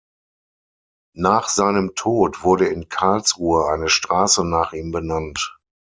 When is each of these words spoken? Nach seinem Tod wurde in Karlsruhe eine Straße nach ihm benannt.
Nach 1.15 1.47
seinem 1.47 1.93
Tod 1.93 2.41
wurde 2.43 2.65
in 2.65 2.89
Karlsruhe 2.89 3.67
eine 3.69 3.87
Straße 3.87 4.43
nach 4.43 4.73
ihm 4.73 4.91
benannt. 4.91 5.59